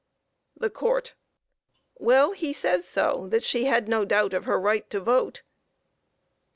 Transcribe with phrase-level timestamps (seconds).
[0.57, 1.13] THE COURT:
[1.99, 5.43] Well, he says so, that she had no doubt of her right to vote.